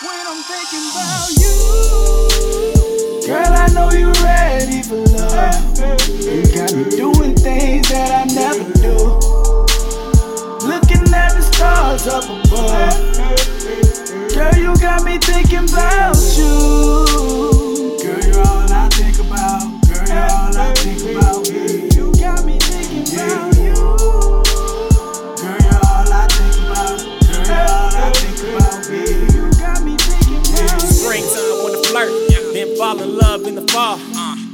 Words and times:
thinking 0.00 0.86
about 0.92 1.28
you. 1.38 1.54
Girl, 3.26 3.52
I 3.52 3.68
know 3.74 3.90
you're 3.90 4.12
ready 4.22 4.82
for 4.82 4.96
love. 4.96 5.78
You 6.22 6.42
got 6.54 6.72
me 6.72 6.84
doing 6.84 7.34
things 7.34 7.88
that 7.90 8.10
I 8.12 8.24
never 8.32 8.64
do. 8.74 8.94
Looking 10.66 11.12
at 11.12 11.34
the 11.34 11.42
stars 11.42 12.06
up 12.06 12.24
above. 12.24 12.94
Girl, 14.34 14.54
you 14.56 14.76
got 14.80 15.02
me 15.04 15.18
thinking 15.18 15.68
about 15.68 16.16
you. 16.36 16.97
Fall 32.78 33.02
in 33.02 33.18
love 33.18 33.44
in 33.44 33.56
the 33.56 33.66
fall. 33.72 33.98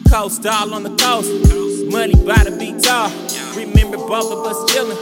Coast 0.08 0.46
all 0.46 0.72
on 0.72 0.82
the 0.82 0.96
coast, 0.96 1.28
money 1.92 2.14
by 2.24 2.40
the 2.42 2.56
be 2.56 2.72
tall. 2.80 3.12
Remember 3.54 3.98
both 3.98 4.32
of 4.32 4.46
us 4.46 4.56
chillin', 4.72 4.96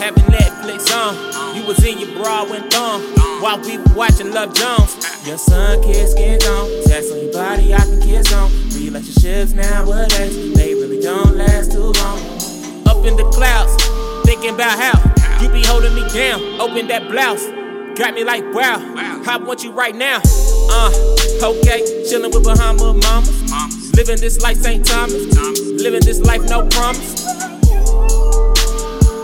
having 0.00 0.24
Netflix 0.24 0.90
on. 0.90 1.54
You 1.54 1.64
was 1.64 1.78
in 1.84 2.00
your 2.00 2.10
bra 2.18 2.42
and 2.50 2.68
thong 2.72 3.00
while 3.40 3.60
we 3.60 3.78
were 3.78 3.94
watching 3.94 4.32
Love 4.32 4.54
Jones. 4.54 4.98
Your 5.24 5.38
son 5.38 5.80
kiss 5.84 6.10
skin 6.12 6.42
on, 6.50 6.84
text 6.88 7.12
on 7.12 7.20
your 7.20 7.32
body 7.32 7.72
I 7.72 7.78
can 7.78 8.00
kiss 8.02 8.32
on. 8.32 8.50
Relationships 8.74 9.52
nowadays, 9.52 10.54
they 10.54 10.74
really 10.74 11.00
don't 11.00 11.36
last 11.36 11.70
too 11.70 11.94
long. 11.94 12.18
Up 12.90 13.06
in 13.06 13.14
the 13.14 13.30
clouds, 13.30 13.70
thinking 14.26 14.54
about 14.54 14.76
how 14.76 14.98
you 15.40 15.48
be 15.50 15.62
holding 15.64 15.94
me 15.94 16.02
down. 16.08 16.42
Open 16.60 16.88
that 16.88 17.06
blouse. 17.08 17.46
Got 17.96 18.14
me 18.14 18.24
like, 18.24 18.42
wow, 18.52 18.82
I 19.28 19.36
want 19.36 19.62
you 19.62 19.70
right 19.70 19.94
now. 19.94 20.20
Uh, 20.70 20.90
okay, 21.42 21.80
chillin' 22.04 22.32
with 22.32 22.44
Bahama 22.44 22.94
mamas. 22.94 23.94
Living 23.96 24.20
this 24.20 24.40
life 24.42 24.56
St. 24.58 24.84
Thomas. 24.84 25.12
Living 25.82 26.02
this 26.02 26.20
life 26.20 26.42
no 26.48 26.66
promise. 26.68 27.24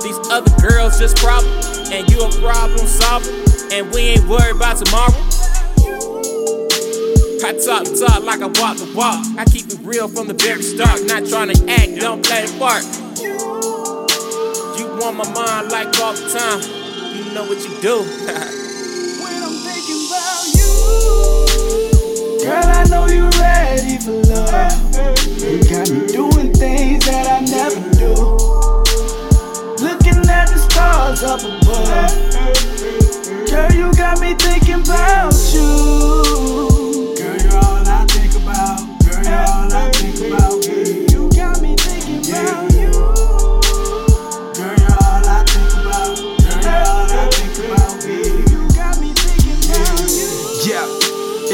These 0.02 0.18
other 0.30 0.50
girls 0.60 0.98
just 0.98 1.16
problems. 1.16 1.90
And 1.90 2.08
you 2.10 2.20
a 2.20 2.30
problem 2.40 2.86
solver. 2.86 3.30
And 3.72 3.92
we 3.92 4.18
ain't 4.18 4.28
worried 4.28 4.56
about 4.56 4.84
tomorrow. 4.84 5.14
I 7.44 7.52
talk 7.52 7.84
talk 7.84 8.24
like 8.24 8.40
I 8.40 8.46
walk 8.46 8.78
the 8.78 8.92
walk. 8.96 9.24
I 9.38 9.44
keep 9.44 9.66
it 9.66 9.78
real 9.82 10.08
from 10.08 10.28
the 10.28 10.34
very 10.34 10.62
start. 10.62 11.04
Not 11.04 11.28
trying 11.28 11.52
to 11.52 11.70
act, 11.70 12.00
don't 12.00 12.24
play 12.24 12.46
the 12.46 12.58
part. 12.58 12.84
You 14.78 14.86
want 14.98 15.16
my 15.18 15.30
mind 15.32 15.70
like 15.70 15.88
all 16.00 16.14
the 16.14 16.28
time. 16.32 16.60
You 17.14 17.34
know 17.34 17.44
what 17.44 17.62
you 17.62 17.80
do. 17.80 18.60
Girl, 22.42 22.66
I 22.66 22.84
know 22.90 23.06
you 23.06 23.28
ready 23.40 23.98
for 23.98 24.20
love. 24.30 24.72
You 25.40 25.62
got 25.68 25.90
me 25.90 26.06
doing 26.06 26.52
things 26.52 27.06
that 27.06 27.26
I 27.28 27.40
never 27.40 27.80
do. 27.98 28.14
Looking 29.84 30.28
at 30.28 30.48
the 30.48 30.58
stars 30.58 31.22
up 31.22 31.40
above. 31.40 32.12
Girl, 33.50 33.72
you 33.72 33.92
got 33.94 34.20
me 34.20 34.34
thinking 34.34 34.80
about 34.82 35.34
you. 35.52 36.33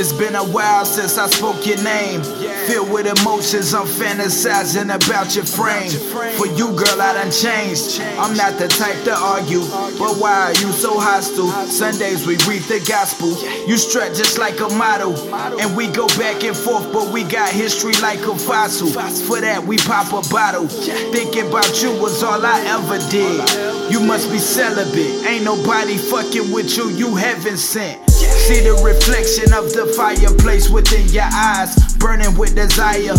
It's 0.00 0.14
been 0.14 0.34
a 0.34 0.44
while 0.44 0.86
since 0.86 1.18
I 1.18 1.26
spoke 1.28 1.66
your 1.66 1.76
name. 1.84 2.22
Filled 2.66 2.90
with 2.90 3.06
emotions, 3.20 3.74
I'm 3.74 3.86
fantasizing 3.86 4.88
about 4.88 5.36
your 5.36 5.44
frame. 5.44 5.90
For 6.38 6.46
you, 6.46 6.72
girl, 6.72 7.02
I 7.02 7.12
done 7.12 7.30
changed. 7.30 8.00
I'm 8.16 8.34
not 8.34 8.58
the 8.58 8.68
type 8.68 9.04
to 9.04 9.14
argue, 9.14 9.60
but 10.00 10.16
why 10.16 10.48
are 10.48 10.56
you 10.56 10.72
so 10.72 10.98
hostile? 10.98 11.50
Sundays 11.66 12.26
we 12.26 12.38
read 12.48 12.62
the 12.62 12.82
gospel. 12.88 13.28
You 13.68 13.76
strut 13.76 14.16
just 14.16 14.38
like 14.38 14.58
a 14.60 14.68
model, 14.70 15.12
and 15.60 15.76
we 15.76 15.86
go 15.88 16.06
back 16.16 16.44
and 16.44 16.56
forth, 16.56 16.90
but 16.94 17.12
we 17.12 17.22
got 17.22 17.52
history 17.52 17.92
like 18.00 18.20
a 18.20 18.34
fossil. 18.34 18.88
For 19.28 19.40
that, 19.42 19.62
we 19.62 19.76
pop 19.76 20.08
a 20.16 20.26
bottle. 20.30 20.66
Thinking 20.66 21.48
about 21.48 21.82
you 21.82 21.92
was 22.00 22.22
all 22.22 22.40
I 22.44 22.58
ever 22.72 22.98
did. 23.10 23.92
You 23.92 24.00
must 24.00 24.30
be 24.32 24.38
celibate. 24.38 25.26
Ain't 25.26 25.44
nobody 25.44 25.98
fucking 25.98 26.50
with 26.50 26.74
you, 26.78 26.88
you 26.88 27.16
heaven 27.16 27.58
sent. 27.58 28.09
See 28.30 28.60
the 28.60 28.74
reflection 28.82 29.52
of 29.52 29.72
the 29.72 29.86
fireplace 29.96 30.68
within 30.70 31.06
your 31.08 31.28
eyes, 31.32 31.94
burning 31.96 32.36
with 32.36 32.54
desire. 32.54 33.14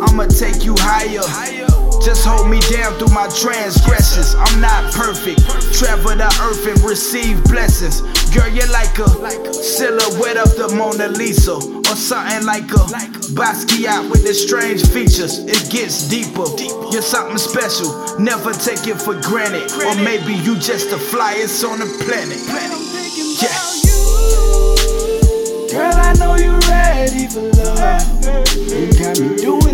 I'ma 0.00 0.26
take 0.26 0.64
you 0.64 0.74
higher. 0.78 1.24
Just 2.02 2.26
hold 2.26 2.50
me 2.50 2.58
down 2.72 2.98
through 2.98 3.14
my 3.14 3.28
transgressions. 3.28 4.34
I'm 4.34 4.60
not 4.60 4.92
perfect. 4.92 5.38
Travel 5.78 6.16
the 6.16 6.26
earth 6.42 6.66
and 6.66 6.80
receive 6.82 7.42
blessings. 7.44 8.02
Girl, 8.34 8.48
you're 8.48 8.66
like 8.66 8.98
a 8.98 9.06
silhouette 9.54 10.36
of 10.36 10.56
the 10.56 10.74
Mona 10.74 11.08
Lisa. 11.08 11.54
Or 11.54 11.96
something 11.96 12.44
like 12.44 12.64
a 12.72 12.82
Basquiat 13.36 14.10
with 14.10 14.24
the 14.24 14.34
strange 14.34 14.82
features. 14.88 15.38
It 15.46 15.70
gets 15.70 16.08
deeper. 16.08 16.48
You're 16.90 17.02
something 17.02 17.38
special. 17.38 18.18
Never 18.18 18.52
take 18.52 18.88
it 18.88 19.00
for 19.00 19.14
granted. 19.20 19.70
Or 19.84 19.94
maybe 20.02 20.34
you 20.34 20.56
just 20.56 20.90
the 20.90 20.96
flyest 20.96 21.62
on 21.68 21.78
the 21.78 21.86
planet. 22.02 22.40
Yeah. 23.40 23.81
Girl, 25.72 25.90
I 25.94 26.12
know 26.18 26.34
you're 26.36 26.58
ready 26.68 27.26
for 27.28 27.40
love. 27.40 28.24
You 28.68 28.92
got 28.92 29.18
me 29.18 29.36
doing 29.36 29.71